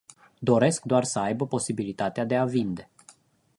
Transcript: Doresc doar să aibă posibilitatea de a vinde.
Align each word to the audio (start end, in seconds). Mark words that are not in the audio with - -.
Doresc 0.39 0.83
doar 0.85 1.03
să 1.03 1.19
aibă 1.19 1.47
posibilitatea 1.47 2.25
de 2.25 2.35
a 2.35 2.45
vinde. 2.45 2.89